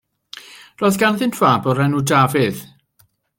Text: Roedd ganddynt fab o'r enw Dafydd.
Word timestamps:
Roedd 0.81 0.97
ganddynt 1.03 1.37
fab 1.41 1.69
o'r 1.75 1.83
enw 1.85 2.01
Dafydd. 2.13 2.65